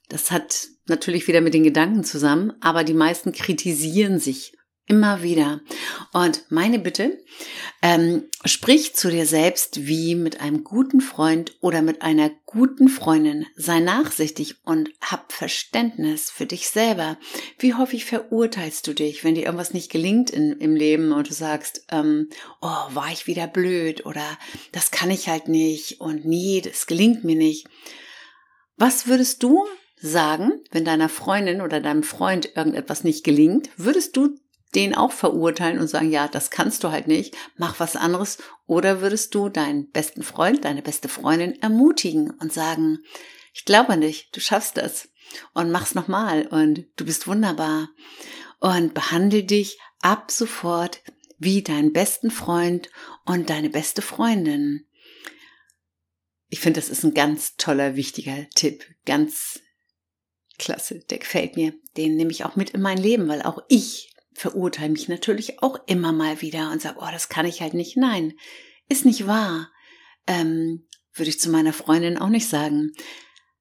Das 0.09 0.31
hat 0.31 0.67
natürlich 0.85 1.27
wieder 1.27 1.41
mit 1.41 1.53
den 1.53 1.63
Gedanken 1.63 2.03
zusammen, 2.03 2.53
aber 2.59 2.83
die 2.83 2.93
meisten 2.93 3.31
kritisieren 3.31 4.19
sich 4.19 4.56
Immer 4.89 5.21
wieder. 5.21 5.59
Und 6.13 6.45
meine 6.49 6.79
Bitte, 6.79 7.21
ähm, 7.81 8.23
sprich 8.45 8.95
zu 8.95 9.11
dir 9.11 9.25
selbst 9.25 9.85
wie 9.85 10.15
mit 10.15 10.39
einem 10.39 10.63
guten 10.63 11.01
Freund 11.01 11.57
oder 11.59 11.81
mit 11.81 12.01
einer 12.03 12.31
guten 12.45 12.87
Freundin. 12.87 13.45
Sei 13.57 13.81
nachsichtig 13.81 14.55
und 14.63 14.89
hab 15.01 15.33
Verständnis 15.33 16.31
für 16.31 16.45
dich 16.45 16.69
selber. 16.69 17.17
Wie 17.59 17.73
häufig 17.73 18.05
verurteilst 18.05 18.87
du 18.87 18.93
dich, 18.93 19.25
wenn 19.25 19.35
dir 19.35 19.43
irgendwas 19.43 19.73
nicht 19.73 19.91
gelingt 19.91 20.29
in, 20.29 20.53
im 20.53 20.73
Leben 20.73 21.11
und 21.11 21.29
du 21.29 21.33
sagst, 21.33 21.85
ähm, 21.91 22.29
oh, 22.61 22.85
war 22.93 23.11
ich 23.11 23.27
wieder 23.27 23.47
blöd 23.47 24.05
oder 24.05 24.37
das 24.71 24.89
kann 24.91 25.11
ich 25.11 25.27
halt 25.27 25.49
nicht 25.49 25.99
und 25.99 26.23
nie, 26.23 26.61
das 26.61 26.87
gelingt 26.87 27.25
mir 27.25 27.35
nicht. 27.35 27.67
Was 28.77 29.05
würdest 29.07 29.43
du 29.43 29.65
sagen, 29.99 30.63
wenn 30.71 30.85
deiner 30.85 31.09
Freundin 31.09 31.59
oder 31.59 31.81
deinem 31.81 32.03
Freund 32.03 32.55
irgendetwas 32.55 33.03
nicht 33.03 33.25
gelingt? 33.25 33.69
Würdest 33.75 34.15
du 34.15 34.37
den 34.75 34.95
auch 34.95 35.11
verurteilen 35.11 35.79
und 35.79 35.87
sagen, 35.87 36.11
ja, 36.11 36.27
das 36.27 36.49
kannst 36.49 36.83
du 36.83 36.91
halt 36.91 37.07
nicht, 37.07 37.35
mach 37.55 37.79
was 37.79 37.95
anderes? 37.95 38.37
Oder 38.65 39.01
würdest 39.01 39.33
du 39.33 39.49
deinen 39.49 39.89
besten 39.91 40.23
Freund, 40.23 40.65
deine 40.65 40.81
beste 40.81 41.07
Freundin 41.09 41.61
ermutigen 41.61 42.31
und 42.31 42.51
sagen, 42.51 42.99
ich 43.53 43.65
glaube 43.65 43.97
nicht, 43.97 44.35
du 44.35 44.39
schaffst 44.39 44.77
das 44.77 45.09
und 45.53 45.71
mach's 45.71 45.95
nochmal 45.95 46.47
und 46.47 46.85
du 46.95 47.05
bist 47.05 47.27
wunderbar 47.27 47.89
und 48.59 48.93
behandle 48.93 49.43
dich 49.43 49.79
ab 50.01 50.31
sofort 50.31 51.01
wie 51.39 51.61
deinen 51.61 51.93
besten 51.93 52.31
Freund 52.31 52.89
und 53.25 53.49
deine 53.49 53.69
beste 53.69 54.01
Freundin. 54.01 54.85
Ich 56.49 56.59
finde, 56.59 56.79
das 56.79 56.89
ist 56.89 57.03
ein 57.03 57.13
ganz 57.13 57.57
toller, 57.57 57.95
wichtiger 57.95 58.47
Tipp. 58.55 58.85
Ganz 59.05 59.59
klasse. 60.57 60.99
Der 61.09 61.19
gefällt 61.19 61.55
mir. 61.55 61.73
Den 61.97 62.15
nehme 62.15 62.31
ich 62.31 62.45
auch 62.45 62.55
mit 62.55 62.71
in 62.71 62.81
mein 62.81 62.97
Leben, 62.97 63.27
weil 63.27 63.41
auch 63.41 63.59
ich 63.67 64.13
verurteile 64.37 64.89
mich 64.89 65.09
natürlich 65.09 65.63
auch 65.63 65.79
immer 65.87 66.11
mal 66.11 66.41
wieder 66.41 66.71
und 66.71 66.79
sage, 66.79 66.99
oh, 67.01 67.07
das 67.11 67.27
kann 67.27 67.47
ich 67.47 67.61
halt 67.61 67.73
nicht. 67.73 67.97
Nein, 67.97 68.33
ist 68.87 69.03
nicht 69.03 69.25
wahr. 69.25 69.71
Ähm, 70.27 70.87
würde 71.13 71.29
ich 71.29 71.39
zu 71.39 71.49
meiner 71.49 71.73
Freundin 71.73 72.19
auch 72.19 72.29
nicht 72.29 72.47
sagen. 72.47 72.91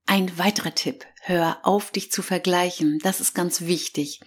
Ein 0.05 0.37
weiterer 0.37 0.75
Tipp, 0.75 1.05
hör 1.23 1.59
auf, 1.63 1.91
dich 1.91 2.11
zu 2.11 2.21
vergleichen. 2.21 2.99
Das 2.99 3.19
ist 3.21 3.33
ganz 3.33 3.61
wichtig. 3.61 4.21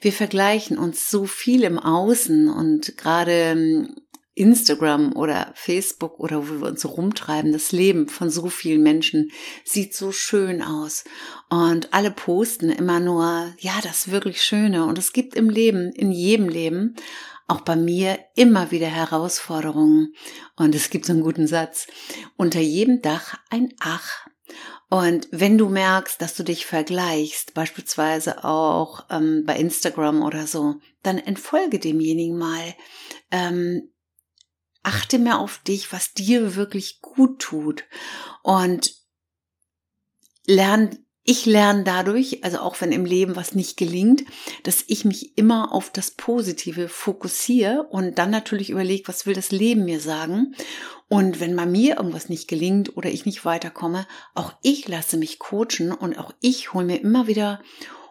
Wir 0.00 0.12
vergleichen 0.12 0.76
uns 0.76 1.08
so 1.08 1.24
viel 1.24 1.62
im 1.62 1.78
Außen 1.78 2.48
und 2.48 2.98
gerade 2.98 3.32
ähm, 3.32 3.94
Instagram 4.34 5.14
oder 5.14 5.52
Facebook 5.54 6.18
oder 6.18 6.48
wo 6.48 6.60
wir 6.60 6.68
uns 6.68 6.84
rumtreiben, 6.86 7.52
das 7.52 7.72
Leben 7.72 8.08
von 8.08 8.30
so 8.30 8.48
vielen 8.48 8.82
Menschen 8.82 9.30
sieht 9.64 9.94
so 9.94 10.10
schön 10.10 10.62
aus. 10.62 11.04
Und 11.50 11.92
alle 11.92 12.10
posten 12.10 12.70
immer 12.70 12.98
nur, 12.98 13.52
ja, 13.58 13.74
das 13.82 14.10
wirklich 14.10 14.42
Schöne. 14.42 14.86
Und 14.86 14.98
es 14.98 15.12
gibt 15.12 15.34
im 15.34 15.50
Leben, 15.50 15.92
in 15.92 16.12
jedem 16.12 16.48
Leben, 16.48 16.96
auch 17.46 17.60
bei 17.60 17.76
mir 17.76 18.18
immer 18.34 18.70
wieder 18.70 18.86
Herausforderungen. 18.86 20.14
Und 20.56 20.74
es 20.74 20.88
gibt 20.88 21.04
so 21.04 21.12
einen 21.12 21.22
guten 21.22 21.46
Satz. 21.46 21.86
Unter 22.36 22.60
jedem 22.60 23.02
Dach 23.02 23.38
ein 23.50 23.74
Ach. 23.80 24.26
Und 24.88 25.28
wenn 25.30 25.58
du 25.58 25.68
merkst, 25.68 26.20
dass 26.20 26.34
du 26.34 26.42
dich 26.42 26.66
vergleichst, 26.66 27.54
beispielsweise 27.54 28.44
auch 28.44 29.06
ähm, 29.10 29.44
bei 29.46 29.56
Instagram 29.56 30.22
oder 30.22 30.46
so, 30.46 30.76
dann 31.02 31.18
entfolge 31.18 31.78
demjenigen 31.78 32.38
mal. 32.38 32.74
Ähm, 33.30 33.88
achte 34.82 35.18
mehr 35.18 35.38
auf 35.38 35.58
dich, 35.58 35.92
was 35.92 36.12
dir 36.14 36.56
wirklich 36.56 37.00
gut 37.00 37.40
tut. 37.40 37.84
Und 38.42 38.94
lern, 40.46 40.98
ich 41.24 41.46
lerne 41.46 41.84
dadurch, 41.84 42.42
also 42.42 42.58
auch 42.58 42.80
wenn 42.80 42.90
im 42.90 43.04
Leben 43.04 43.36
was 43.36 43.54
nicht 43.54 43.76
gelingt, 43.76 44.24
dass 44.64 44.84
ich 44.88 45.04
mich 45.04 45.38
immer 45.38 45.72
auf 45.72 45.90
das 45.90 46.10
Positive 46.10 46.88
fokussiere 46.88 47.84
und 47.90 48.18
dann 48.18 48.30
natürlich 48.30 48.70
überlege, 48.70 49.06
was 49.06 49.24
will 49.24 49.34
das 49.34 49.52
Leben 49.52 49.84
mir 49.84 50.00
sagen. 50.00 50.56
Und 51.08 51.38
wenn 51.38 51.54
bei 51.54 51.66
mir 51.66 51.98
irgendwas 51.98 52.28
nicht 52.28 52.48
gelingt 52.48 52.96
oder 52.96 53.10
ich 53.10 53.24
nicht 53.24 53.44
weiterkomme, 53.44 54.06
auch 54.34 54.54
ich 54.62 54.88
lasse 54.88 55.16
mich 55.16 55.38
coachen 55.38 55.92
und 55.92 56.18
auch 56.18 56.34
ich 56.40 56.72
hole 56.72 56.86
mir 56.86 57.00
immer 57.00 57.28
wieder 57.28 57.62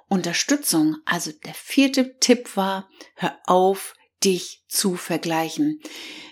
Unterstützung. 0.08 0.98
Also 1.06 1.32
der 1.32 1.54
vierte 1.54 2.18
Tipp 2.20 2.56
war, 2.56 2.90
hör 3.16 3.38
auf, 3.46 3.94
dich 4.24 4.64
zu 4.68 4.96
vergleichen. 4.96 5.82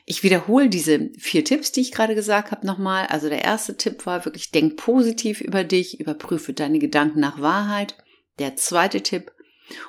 Ich 0.05 0.23
wiederhole 0.23 0.69
diese 0.69 1.11
vier 1.17 1.45
Tipps, 1.45 1.71
die 1.71 1.81
ich 1.81 1.91
gerade 1.91 2.15
gesagt 2.15 2.51
habe, 2.51 2.65
nochmal. 2.65 3.07
Also 3.07 3.29
der 3.29 3.43
erste 3.43 3.77
Tipp 3.77 4.05
war 4.05 4.25
wirklich, 4.25 4.51
denk 4.51 4.77
positiv 4.77 5.41
über 5.41 5.63
dich, 5.63 5.99
überprüfe 5.99 6.53
deine 6.53 6.79
Gedanken 6.79 7.19
nach 7.19 7.41
Wahrheit. 7.41 7.95
Der 8.39 8.55
zweite 8.55 9.01
Tipp, 9.01 9.31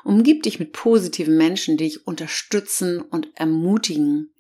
umgib 0.04 0.42
dich 0.42 0.58
mit 0.58 0.72
positiven 0.72 1.36
Menschen, 1.36 1.76
die 1.76 1.84
dich 1.84 2.06
unterstützen 2.06 3.00
und 3.00 3.28
ermutigen. 3.34 4.34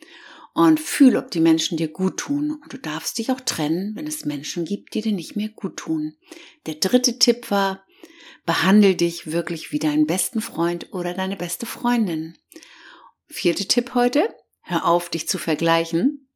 Und 0.52 0.80
fühl, 0.80 1.16
ob 1.16 1.30
die 1.30 1.40
Menschen 1.40 1.78
dir 1.78 1.88
gut 1.88 2.16
tun. 2.16 2.58
Und 2.60 2.72
du 2.72 2.76
darfst 2.76 3.18
dich 3.18 3.30
auch 3.30 3.40
trennen, 3.40 3.94
wenn 3.94 4.06
es 4.08 4.24
Menschen 4.24 4.64
gibt, 4.64 4.94
die 4.94 5.00
dir 5.00 5.12
nicht 5.12 5.36
mehr 5.36 5.48
gut 5.48 5.76
tun. 5.76 6.16
Der 6.66 6.74
dritte 6.74 7.18
Tipp 7.20 7.50
war, 7.52 7.86
behandle 8.44 8.96
dich 8.96 9.30
wirklich 9.30 9.70
wie 9.70 9.78
deinen 9.78 10.06
besten 10.06 10.40
Freund 10.40 10.92
oder 10.92 11.14
deine 11.14 11.36
beste 11.36 11.66
Freundin. 11.66 12.36
Vierte 13.32 13.66
Tipp 13.66 13.94
heute. 13.94 14.34
Hör 14.60 14.86
auf, 14.86 15.08
dich 15.08 15.28
zu 15.28 15.38
vergleichen. 15.38 16.28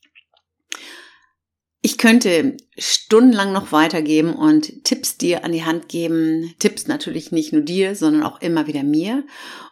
Ich 1.82 1.98
könnte 1.98 2.56
stundenlang 2.78 3.52
noch 3.52 3.72
weitergeben 3.72 4.32
und 4.32 4.84
Tipps 4.84 5.18
dir 5.18 5.44
an 5.44 5.50
die 5.50 5.64
Hand 5.64 5.88
geben. 5.88 6.54
Tipps 6.60 6.86
natürlich 6.86 7.32
nicht 7.32 7.52
nur 7.52 7.62
dir, 7.62 7.96
sondern 7.96 8.22
auch 8.22 8.40
immer 8.40 8.68
wieder 8.68 8.84
mir. 8.84 9.26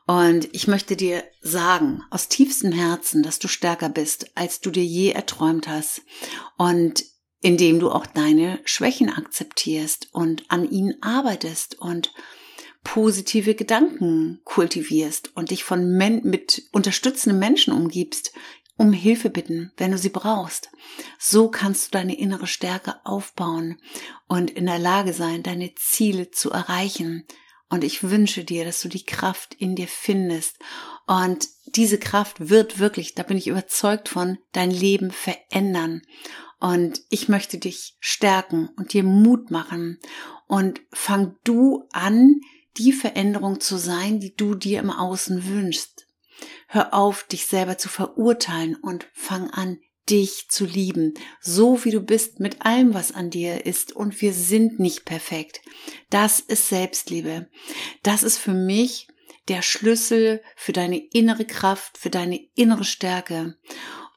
Und 0.07 0.49
ich 0.53 0.67
möchte 0.67 0.97
dir 0.97 1.23
sagen, 1.41 2.03
aus 2.11 2.29
tiefstem 2.29 2.73
Herzen, 2.73 3.23
dass 3.23 3.39
du 3.39 3.47
stärker 3.47 3.89
bist, 3.89 4.37
als 4.37 4.61
du 4.61 4.71
dir 4.71 4.85
je 4.85 5.13
erträumt 5.13 5.69
hast. 5.69 6.03
Und 6.59 7.05
indem 7.41 7.79
du 7.79 7.91
auch 7.91 8.07
deine 8.07 8.59
Schwächen 8.65 9.09
akzeptierst 9.09 10.09
und 10.13 10.45
an 10.49 10.69
ihnen 10.69 11.01
arbeitest 11.03 11.79
und 11.79 12.13
positive 12.85 13.55
Gedanken 13.55 14.41
kultivierst 14.45 15.35
und 15.35 15.51
dich 15.51 15.65
von 15.65 15.97
Men 15.97 16.23
mit 16.25 16.65
unterstützenden 16.73 17.39
Menschen 17.39 17.73
umgibst, 17.73 18.33
um 18.77 18.93
Hilfe 18.93 19.31
bitten, 19.31 19.73
wenn 19.77 19.93
du 19.93 19.99
sie 19.99 20.09
brauchst. 20.09 20.71
So 21.19 21.49
kannst 21.49 21.87
du 21.87 21.91
deine 21.93 22.19
innere 22.19 22.47
Stärke 22.47 22.97
aufbauen 23.05 23.81
und 24.27 24.51
in 24.51 24.67
der 24.67 24.79
Lage 24.79 25.13
sein, 25.13 25.43
deine 25.43 25.75
Ziele 25.77 26.31
zu 26.31 26.51
erreichen. 26.51 27.25
Und 27.69 27.85
ich 27.85 28.03
wünsche 28.03 28.45
dir, 28.45 28.65
dass 28.65 28.83
du 28.83 28.89
die 28.89 29.05
Kraft 29.05 29.55
in 29.55 29.77
dir 29.77 29.89
findest. 29.89 30.59
Und 31.07 31.49
diese 31.67 31.99
Kraft 31.99 32.51
wird 32.51 32.79
wirklich, 32.79 33.15
da 33.15 33.23
bin 33.23 33.37
ich 33.39 33.47
überzeugt 33.47 34.09
von, 34.09 34.39
dein 34.53 34.71
Leben 34.71 35.11
verändern. 35.11 36.03
Und 36.61 37.01
ich 37.09 37.29
möchte 37.29 37.59
dich 37.59 37.97
stärken 37.99 38.69
und 38.77 38.93
dir 38.93 39.05
Mut 39.05 39.51
machen. 39.51 39.99
Und 40.49 40.81
fang 40.93 41.37
du 41.45 41.89
an, 41.93 42.41
die 42.79 42.93
Veränderung 42.93 43.61
zu 43.61 43.77
sein, 43.77 44.21
die 44.21 44.35
du 44.35 44.55
dir 44.55 44.81
im 44.81 44.91
Außen 44.91 45.47
wünschst. 45.47 46.07
Hör 46.69 46.95
auf, 46.95 47.25
dich 47.25 47.47
selber 47.47 47.79
zu 47.79 47.89
verurteilen 47.89 48.77
und 48.77 49.07
fang 49.13 49.51
an, 49.51 49.79
dich 50.09 50.47
zu 50.49 50.65
lieben, 50.65 51.15
so 51.41 51.85
wie 51.85 51.91
du 51.91 52.01
bist, 52.01 52.41
mit 52.41 52.63
allem, 52.63 52.95
was 52.95 53.13
an 53.13 53.31
dir 53.31 53.67
ist. 53.67 53.93
Und 53.93 54.21
wir 54.21 54.33
sind 54.33 54.81
nicht 54.81 55.05
perfekt. 55.05 55.61
Das 56.11 56.41
ist 56.41 56.69
Selbstliebe. 56.69 57.49
Das 58.03 58.23
ist 58.23 58.39
für 58.39 58.55
mich 58.55 59.09
der 59.49 59.63
Schlüssel 59.63 60.43
für 60.57 60.73
deine 60.73 60.99
innere 60.99 61.45
Kraft, 61.45 61.99
für 61.99 62.11
deine 62.11 62.41
innere 62.55 62.85
Stärke. 62.85 63.57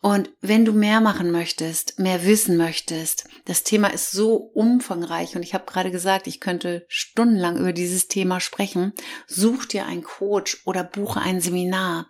Und 0.05 0.29
wenn 0.39 0.65
du 0.65 0.71
mehr 0.71 1.01
machen 1.01 1.31
möchtest, 1.31 1.97
mehr 1.97 2.25
wissen 2.25 2.57
möchtest, 2.57 3.27
das 3.45 3.63
Thema 3.63 3.87
ist 3.87 4.11
so 4.11 4.35
umfangreich 4.35 5.35
und 5.35 5.41
ich 5.41 5.55
habe 5.55 5.65
gerade 5.65 5.89
gesagt, 5.89 6.27
ich 6.27 6.39
könnte 6.39 6.85
stundenlang 6.87 7.57
über 7.57 7.73
dieses 7.73 8.07
Thema 8.07 8.39
sprechen, 8.39 8.93
such 9.25 9.65
dir 9.65 9.87
einen 9.87 10.03
Coach 10.03 10.61
oder 10.65 10.83
buche 10.83 11.19
ein 11.21 11.41
Seminar. 11.41 12.07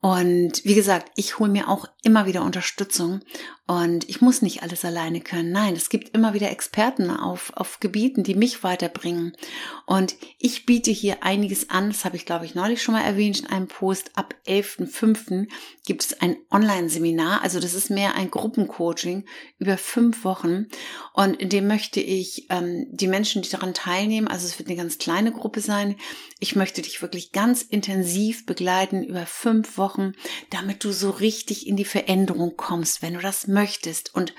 Und 0.00 0.64
wie 0.64 0.74
gesagt, 0.74 1.12
ich 1.14 1.38
hole 1.38 1.48
mir 1.48 1.68
auch 1.68 1.86
immer 2.02 2.26
wieder 2.26 2.42
Unterstützung 2.42 3.20
und 3.72 4.06
ich 4.10 4.20
muss 4.20 4.42
nicht 4.42 4.62
alles 4.62 4.84
alleine 4.84 5.22
können. 5.22 5.50
Nein, 5.50 5.74
es 5.74 5.88
gibt 5.88 6.14
immer 6.14 6.34
wieder 6.34 6.50
Experten 6.50 7.08
auf, 7.08 7.54
auf 7.54 7.80
Gebieten, 7.80 8.22
die 8.22 8.34
mich 8.34 8.62
weiterbringen. 8.62 9.34
Und 9.86 10.14
ich 10.38 10.66
biete 10.66 10.90
hier 10.90 11.22
einiges 11.22 11.70
an. 11.70 11.88
Das 11.88 12.04
habe 12.04 12.16
ich, 12.16 12.26
glaube 12.26 12.44
ich, 12.44 12.54
neulich 12.54 12.82
schon 12.82 12.92
mal 12.92 13.00
erwähnt 13.00 13.40
in 13.40 13.46
einem 13.46 13.68
Post. 13.68 14.10
Ab 14.14 14.34
11.05. 14.46 15.48
gibt 15.86 16.04
es 16.04 16.20
ein 16.20 16.36
Online-Seminar. 16.50 17.40
Also 17.40 17.60
das 17.60 17.72
ist 17.72 17.88
mehr 17.88 18.14
ein 18.14 18.30
Gruppencoaching 18.30 19.24
über 19.58 19.78
fünf 19.78 20.22
Wochen. 20.22 20.66
Und 21.14 21.40
in 21.40 21.48
dem 21.48 21.66
möchte 21.66 22.00
ich 22.00 22.48
ähm, 22.50 22.88
die 22.90 23.08
Menschen, 23.08 23.40
die 23.40 23.48
daran 23.48 23.72
teilnehmen, 23.72 24.28
also 24.28 24.46
es 24.46 24.58
wird 24.58 24.68
eine 24.68 24.76
ganz 24.76 24.98
kleine 24.98 25.32
Gruppe 25.32 25.60
sein. 25.60 25.96
Ich 26.40 26.56
möchte 26.56 26.82
dich 26.82 27.00
wirklich 27.00 27.32
ganz 27.32 27.62
intensiv 27.62 28.44
begleiten 28.44 29.02
über 29.02 29.24
fünf 29.24 29.78
Wochen, 29.78 30.12
damit 30.50 30.84
du 30.84 30.92
so 30.92 31.08
richtig 31.08 31.66
in 31.66 31.76
die 31.76 31.86
Veränderung 31.86 32.58
kommst, 32.58 33.00
wenn 33.00 33.14
du 33.14 33.20
das 33.20 33.46
möchtest. 33.46 33.61
Und 34.14 34.34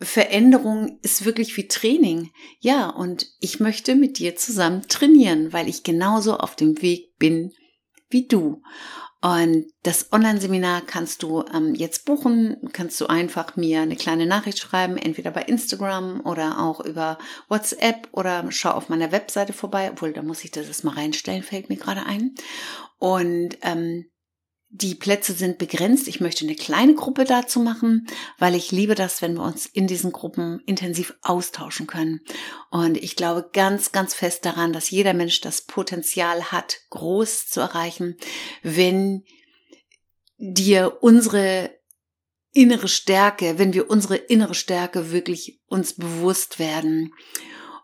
Veränderung 0.00 0.98
ist 1.02 1.24
wirklich 1.24 1.56
wie 1.56 1.68
Training. 1.68 2.30
Ja, 2.60 2.90
und 2.90 3.26
ich 3.40 3.60
möchte 3.60 3.94
mit 3.94 4.18
dir 4.18 4.36
zusammen 4.36 4.86
trainieren, 4.88 5.52
weil 5.52 5.68
ich 5.68 5.82
genauso 5.84 6.36
auf 6.36 6.54
dem 6.54 6.82
Weg 6.82 7.16
bin 7.18 7.52
wie 8.10 8.26
du. 8.26 8.62
Und 9.22 9.66
das 9.82 10.12
Online-Seminar 10.12 10.82
kannst 10.82 11.22
du 11.22 11.42
ähm, 11.52 11.74
jetzt 11.74 12.04
buchen, 12.04 12.58
kannst 12.72 13.00
du 13.00 13.06
einfach 13.06 13.56
mir 13.56 13.80
eine 13.80 13.96
kleine 13.96 14.26
Nachricht 14.26 14.58
schreiben, 14.58 14.98
entweder 14.98 15.30
bei 15.30 15.42
Instagram 15.42 16.20
oder 16.24 16.60
auch 16.60 16.80
über 16.80 17.18
WhatsApp 17.48 18.08
oder 18.12 18.44
schau 18.50 18.70
auf 18.70 18.88
meiner 18.88 19.10
Webseite 19.12 19.52
vorbei, 19.52 19.90
obwohl 19.90 20.12
da 20.12 20.22
muss 20.22 20.44
ich 20.44 20.50
das 20.50 20.84
mal 20.84 20.94
reinstellen, 20.94 21.42
fällt 21.42 21.70
mir 21.70 21.76
gerade 21.76 22.04
ein. 22.04 22.34
Und 22.98 23.56
ähm, 23.62 24.06
die 24.68 24.94
Plätze 24.94 25.32
sind 25.32 25.58
begrenzt. 25.58 26.08
Ich 26.08 26.20
möchte 26.20 26.44
eine 26.44 26.56
kleine 26.56 26.94
Gruppe 26.94 27.24
dazu 27.24 27.60
machen, 27.60 28.06
weil 28.38 28.54
ich 28.54 28.72
liebe 28.72 28.94
das, 28.94 29.22
wenn 29.22 29.34
wir 29.34 29.42
uns 29.42 29.66
in 29.66 29.86
diesen 29.86 30.12
Gruppen 30.12 30.60
intensiv 30.66 31.14
austauschen 31.22 31.86
können. 31.86 32.20
Und 32.70 32.96
ich 32.96 33.16
glaube 33.16 33.48
ganz, 33.52 33.92
ganz 33.92 34.14
fest 34.14 34.44
daran, 34.44 34.72
dass 34.72 34.90
jeder 34.90 35.14
Mensch 35.14 35.40
das 35.40 35.62
Potenzial 35.62 36.50
hat, 36.52 36.78
groß 36.90 37.46
zu 37.46 37.60
erreichen, 37.60 38.16
wenn 38.62 39.24
dir 40.38 40.98
unsere 41.00 41.70
innere 42.52 42.88
Stärke, 42.88 43.58
wenn 43.58 43.72
wir 43.72 43.90
unsere 43.90 44.16
innere 44.16 44.54
Stärke 44.54 45.12
wirklich 45.12 45.60
uns 45.66 45.92
bewusst 45.94 46.58
werden. 46.58 47.12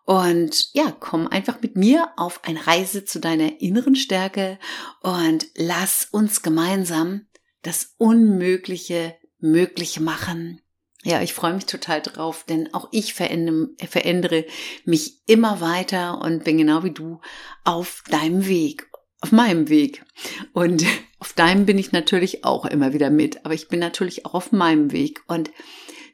Und 0.04 0.70
ja, 0.74 0.94
komm 0.98 1.28
einfach 1.28 1.60
mit 1.62 1.76
mir 1.76 2.10
auf 2.16 2.44
eine 2.44 2.66
Reise 2.66 3.04
zu 3.04 3.20
deiner 3.20 3.60
inneren 3.60 3.94
Stärke 3.94 4.58
und 5.00 5.46
lass 5.54 6.08
uns 6.10 6.42
gemeinsam 6.42 7.26
das 7.62 7.94
Unmögliche 7.98 9.16
möglich 9.38 10.00
machen. 10.00 10.60
Ja, 11.04 11.20
ich 11.20 11.34
freue 11.34 11.54
mich 11.54 11.66
total 11.66 12.00
drauf, 12.00 12.44
denn 12.48 12.72
auch 12.74 12.88
ich 12.92 13.14
verändere, 13.14 13.70
verändere 13.88 14.46
mich 14.84 15.20
immer 15.26 15.60
weiter 15.60 16.20
und 16.20 16.44
bin 16.44 16.58
genau 16.58 16.84
wie 16.84 16.92
du 16.92 17.20
auf 17.64 18.04
deinem 18.08 18.46
Weg, 18.46 18.88
auf 19.20 19.32
meinem 19.32 19.68
Weg. 19.68 20.04
Und 20.52 20.84
auf 21.18 21.32
deinem 21.32 21.66
bin 21.66 21.78
ich 21.78 21.90
natürlich 21.92 22.44
auch 22.44 22.64
immer 22.64 22.92
wieder 22.92 23.10
mit, 23.10 23.44
aber 23.44 23.54
ich 23.54 23.68
bin 23.68 23.80
natürlich 23.80 24.26
auch 24.26 24.34
auf 24.34 24.52
meinem 24.52 24.92
Weg 24.92 25.22
und 25.26 25.50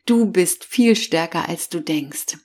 du 0.06 0.30
bist 0.30 0.64
viel 0.64 0.96
stärker, 0.96 1.48
als 1.48 1.68
du 1.68 1.80
denkst. 1.80 2.38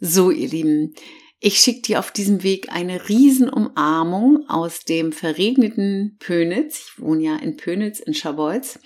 So, 0.00 0.30
ihr 0.30 0.48
Lieben, 0.48 0.94
ich 1.40 1.58
schicke 1.58 1.82
dir 1.82 1.98
auf 1.98 2.10
diesem 2.10 2.42
Weg 2.42 2.72
eine 2.72 3.08
Riesenumarmung 3.08 4.48
aus 4.48 4.80
dem 4.80 5.12
verregneten 5.12 6.16
Pönitz. 6.18 6.86
Ich 6.88 7.02
wohne 7.02 7.22
ja 7.22 7.36
in 7.36 7.56
Pönitz 7.56 8.00
in 8.00 8.14
Scharbeutz. 8.14 8.78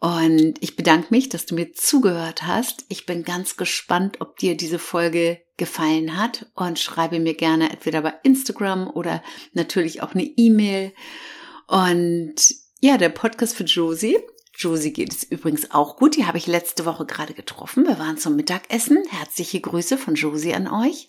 Und 0.00 0.54
ich 0.60 0.76
bedanke 0.76 1.08
mich, 1.10 1.28
dass 1.28 1.46
du 1.46 1.54
mir 1.54 1.72
zugehört 1.72 2.42
hast. 2.42 2.84
Ich 2.88 3.06
bin 3.06 3.24
ganz 3.24 3.56
gespannt, 3.56 4.20
ob 4.20 4.36
dir 4.36 4.56
diese 4.56 4.78
Folge 4.78 5.40
gefallen 5.56 6.16
hat 6.16 6.46
und 6.54 6.78
schreibe 6.78 7.18
mir 7.18 7.34
gerne 7.34 7.70
entweder 7.70 8.02
bei 8.02 8.14
Instagram 8.22 8.88
oder 8.88 9.22
natürlich 9.52 10.02
auch 10.02 10.14
eine 10.14 10.24
E-Mail. 10.24 10.92
Und 11.66 12.34
ja, 12.80 12.98
der 12.98 13.08
Podcast 13.08 13.56
für 13.56 13.64
Josie 13.64 14.18
Josie 14.58 14.92
geht 14.92 15.12
es 15.12 15.22
übrigens 15.22 15.70
auch 15.70 15.96
gut. 15.96 16.16
Die 16.16 16.24
habe 16.24 16.38
ich 16.38 16.46
letzte 16.46 16.86
Woche 16.86 17.04
gerade 17.04 17.34
getroffen. 17.34 17.86
Wir 17.86 17.98
waren 17.98 18.16
zum 18.16 18.36
Mittagessen. 18.36 19.04
Herzliche 19.10 19.60
Grüße 19.60 19.98
von 19.98 20.14
Josie 20.14 20.54
an 20.54 20.66
euch. 20.66 21.08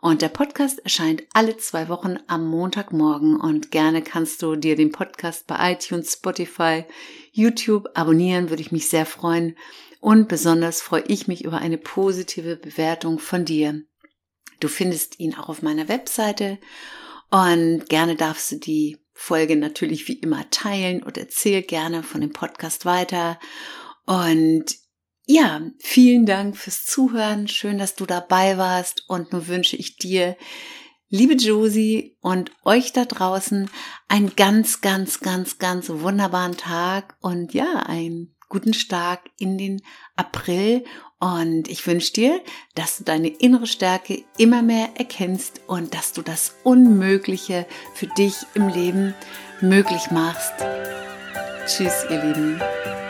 Und 0.00 0.22
der 0.22 0.30
Podcast 0.30 0.78
erscheint 0.78 1.24
alle 1.34 1.58
zwei 1.58 1.88
Wochen 1.90 2.16
am 2.28 2.46
Montagmorgen. 2.46 3.38
Und 3.38 3.70
gerne 3.70 4.00
kannst 4.00 4.40
du 4.40 4.56
dir 4.56 4.74
den 4.74 4.90
Podcast 4.90 5.46
bei 5.46 5.72
iTunes, 5.72 6.14
Spotify, 6.14 6.84
YouTube 7.30 7.88
abonnieren. 7.92 8.48
Würde 8.48 8.62
ich 8.62 8.72
mich 8.72 8.88
sehr 8.88 9.04
freuen. 9.04 9.56
Und 10.00 10.28
besonders 10.28 10.80
freue 10.80 11.04
ich 11.08 11.28
mich 11.28 11.44
über 11.44 11.58
eine 11.58 11.76
positive 11.76 12.56
Bewertung 12.56 13.18
von 13.18 13.44
dir. 13.44 13.82
Du 14.60 14.68
findest 14.68 15.20
ihn 15.20 15.34
auch 15.34 15.50
auf 15.50 15.60
meiner 15.60 15.88
Webseite. 15.88 16.58
Und 17.30 17.90
gerne 17.90 18.16
darfst 18.16 18.50
du 18.52 18.56
die 18.56 18.96
Folge 19.20 19.56
natürlich 19.56 20.06
wie 20.06 20.20
immer 20.20 20.48
teilen 20.50 21.02
und 21.02 21.18
erzähl 21.18 21.62
gerne 21.62 22.04
von 22.04 22.20
dem 22.20 22.32
Podcast 22.32 22.84
weiter. 22.84 23.40
Und 24.06 24.66
ja, 25.26 25.60
vielen 25.80 26.24
Dank 26.24 26.56
fürs 26.56 26.84
Zuhören. 26.84 27.48
Schön, 27.48 27.78
dass 27.78 27.96
du 27.96 28.06
dabei 28.06 28.58
warst. 28.58 29.04
Und 29.08 29.32
nun 29.32 29.48
wünsche 29.48 29.74
ich 29.74 29.96
dir, 29.96 30.36
liebe 31.08 31.34
Josie 31.34 32.16
und 32.20 32.52
euch 32.64 32.92
da 32.92 33.04
draußen, 33.06 33.68
einen 34.06 34.36
ganz, 34.36 34.82
ganz, 34.82 35.18
ganz, 35.18 35.58
ganz 35.58 35.88
wunderbaren 35.88 36.56
Tag 36.56 37.16
und 37.20 37.52
ja, 37.52 37.82
einen 37.86 38.36
guten 38.48 38.74
Start 38.74 39.20
in 39.38 39.58
den 39.58 39.82
April 40.16 40.84
und 41.20 41.68
ich 41.68 41.86
wünsche 41.86 42.12
dir, 42.12 42.40
dass 42.74 42.98
du 42.98 43.04
deine 43.04 43.28
innere 43.28 43.66
Stärke 43.66 44.24
immer 44.36 44.62
mehr 44.62 44.90
erkennst 44.96 45.62
und 45.66 45.94
dass 45.94 46.12
du 46.12 46.22
das 46.22 46.54
Unmögliche 46.62 47.66
für 47.94 48.06
dich 48.06 48.36
im 48.54 48.68
Leben 48.68 49.14
möglich 49.60 50.10
machst. 50.10 50.52
Tschüss, 51.66 52.06
ihr 52.08 52.22
Lieben. 52.22 53.07